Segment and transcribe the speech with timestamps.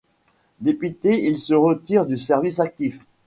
[0.61, 2.99] Dépité il se retire du service actif.